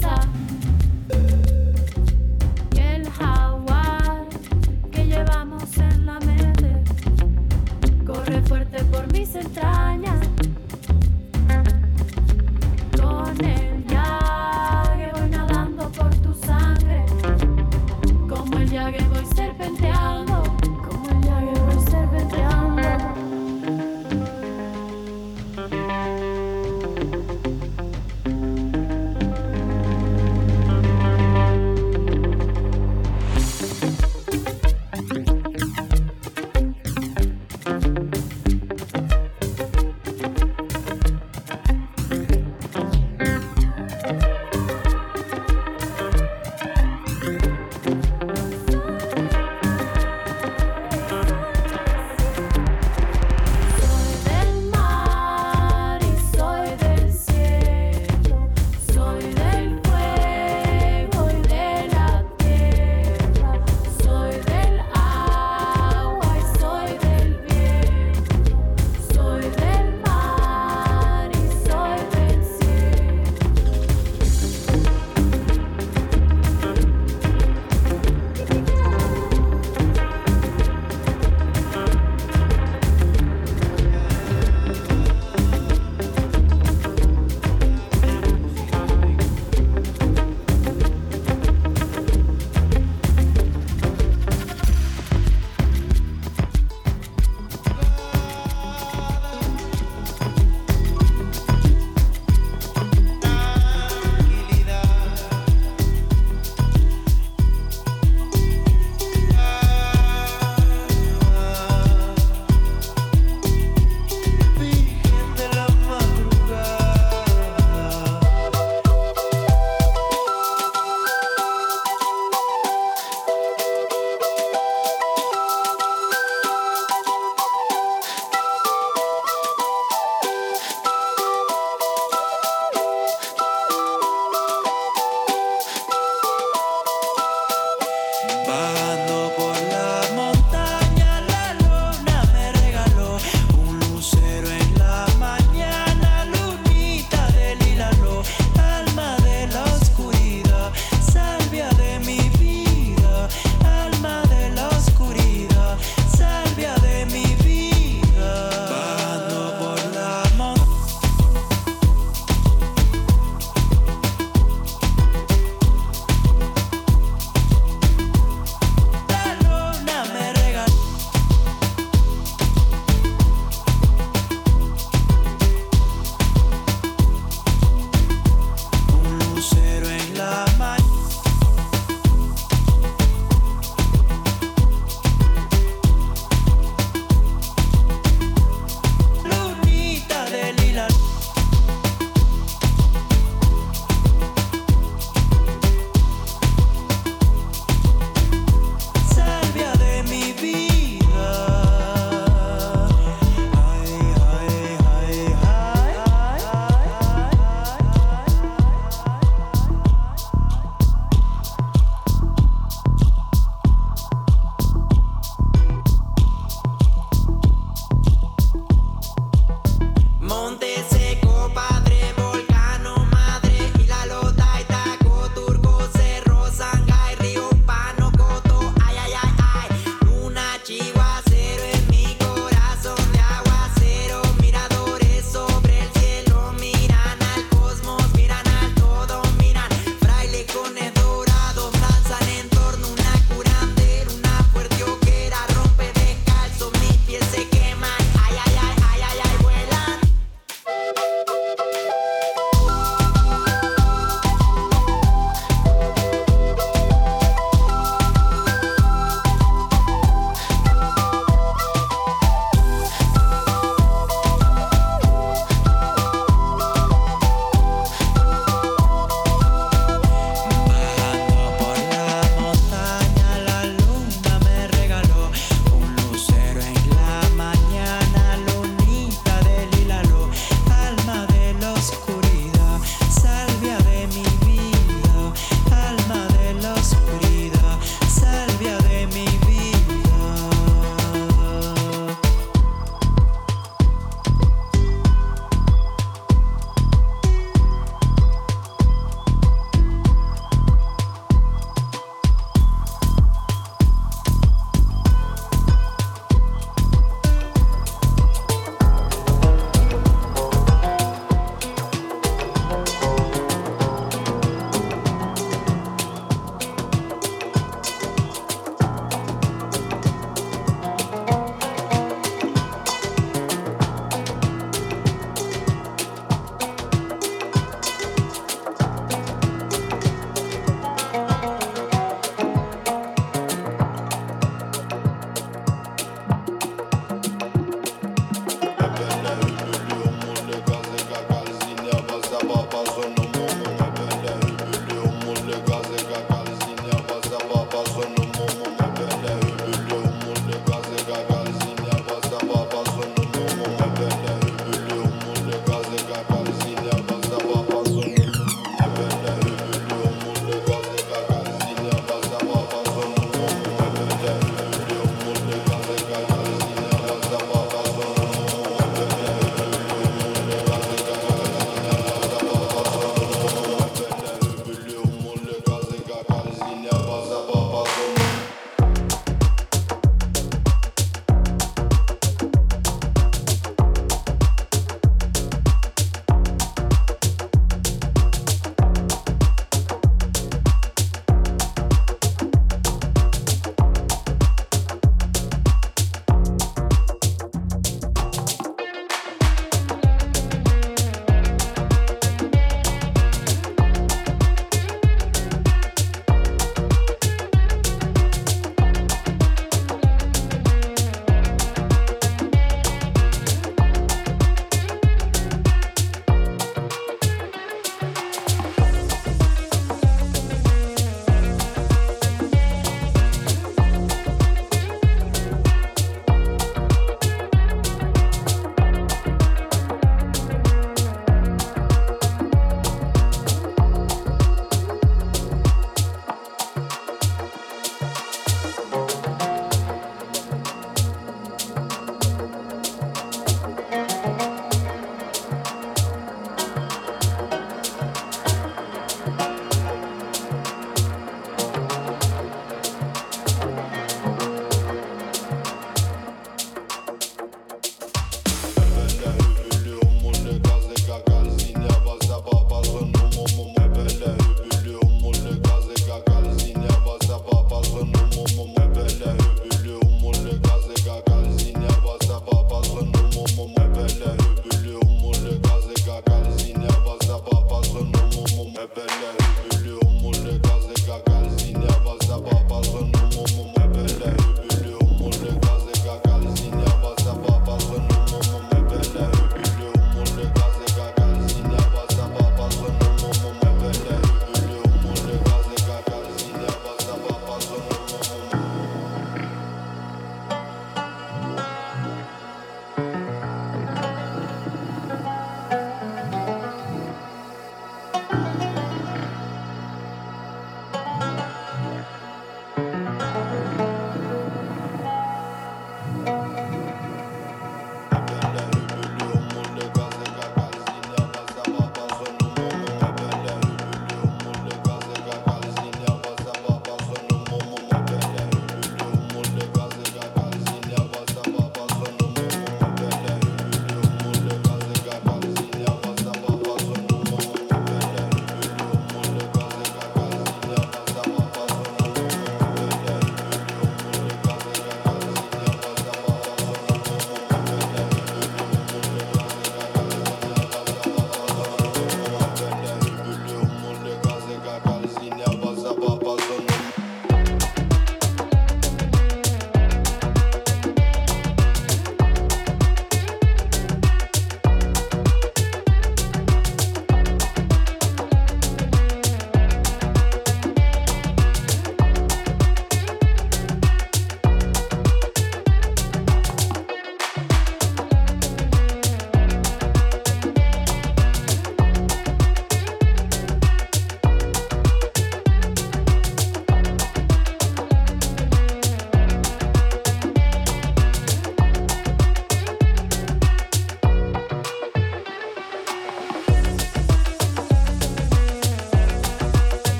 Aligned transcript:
Salsa. 0.00 0.49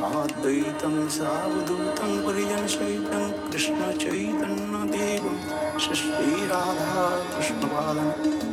साद्वैतं 0.00 0.94
सावधूतं 1.14 2.12
परिजनसहितं 2.26 3.24
कृष्णचैतन्यदेवं 3.50 5.34
Shri Radha 5.84 7.04
कृष्णपादं 7.32 8.08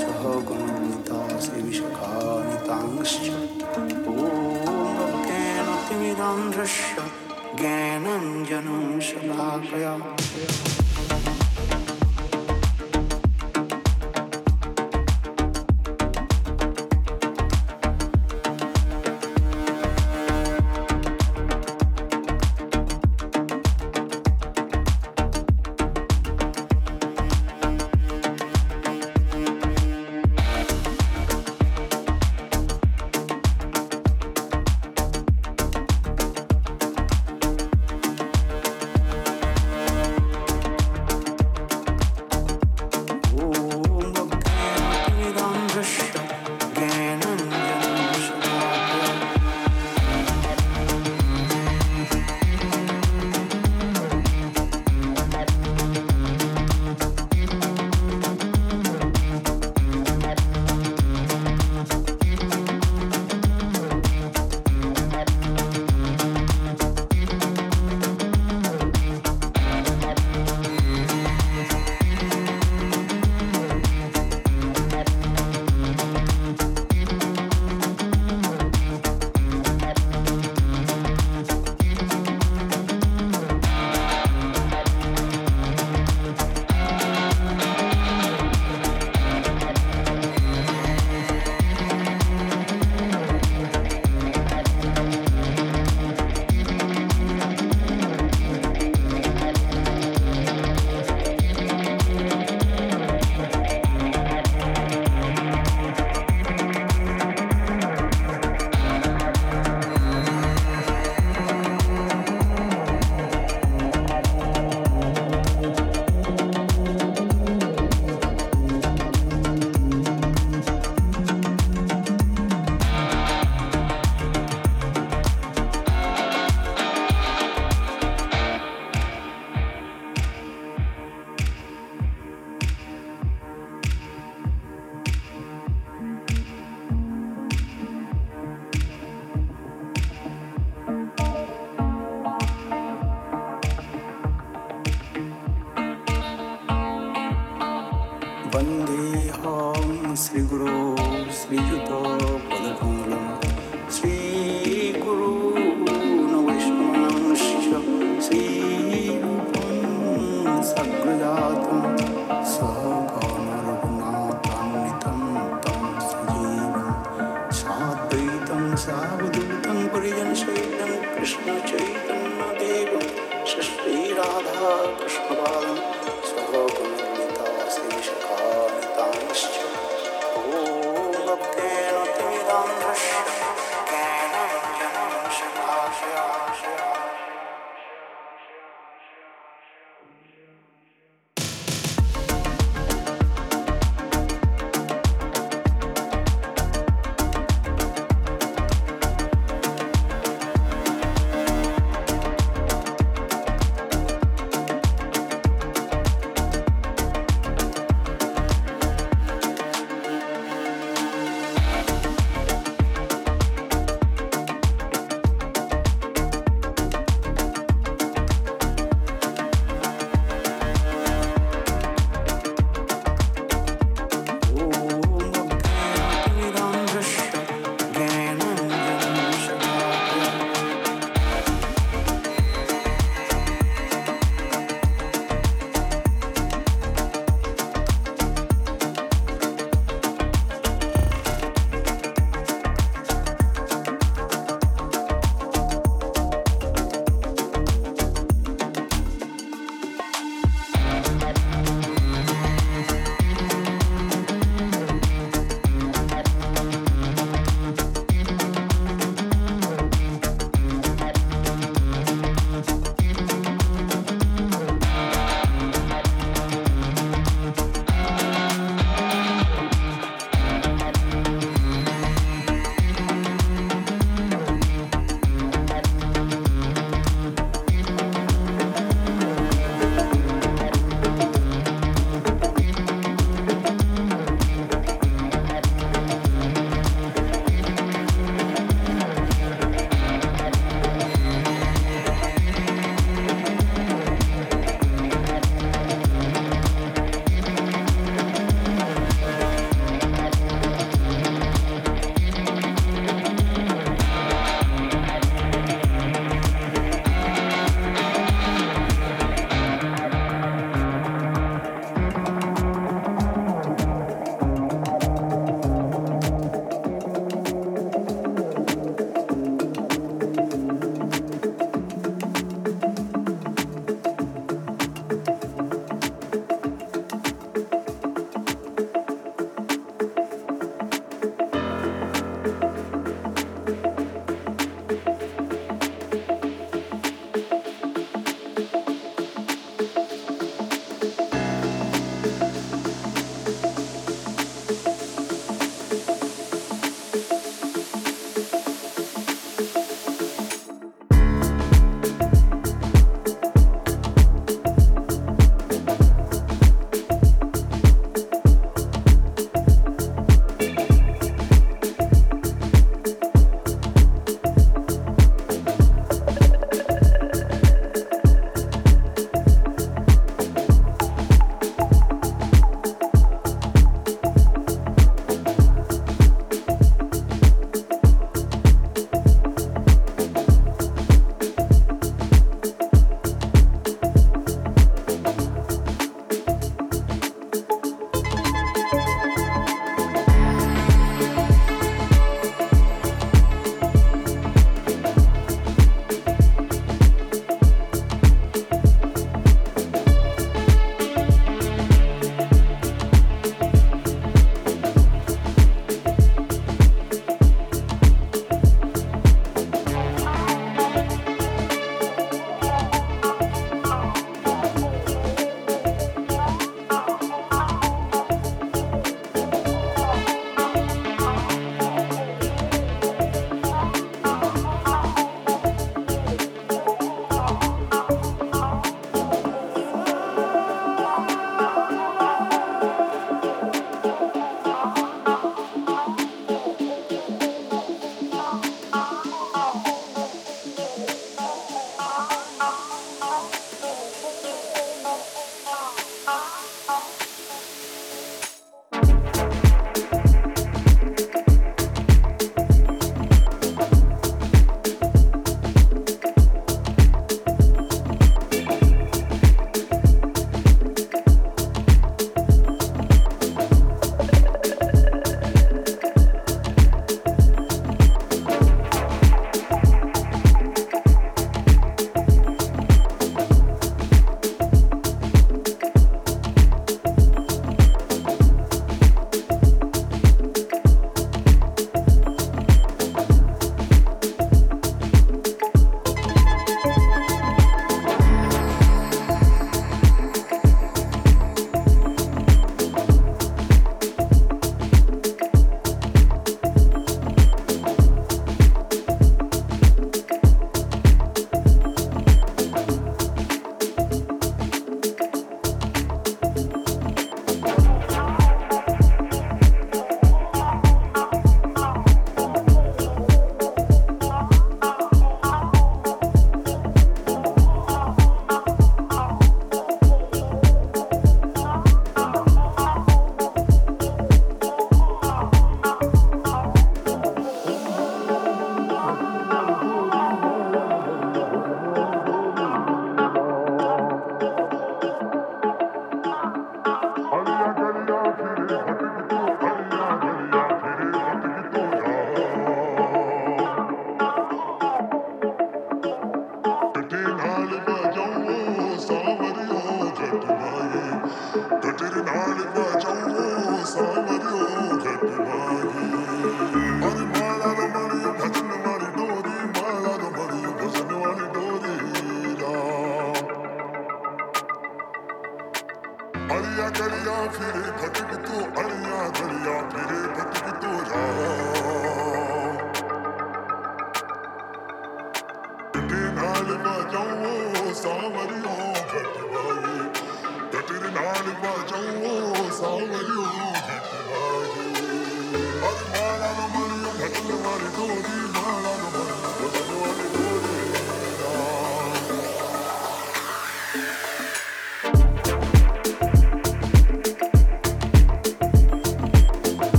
सह 0.00 0.24
गुणनिता 0.48 1.20
सेविषकानितांश्च 1.46 3.28
ॐ 4.08 4.18
ज्ञानतिमिदान्ध्रश्च 5.26 6.96
ज्ञानञ्जनं 7.60 8.98
शलाकया 9.10 9.94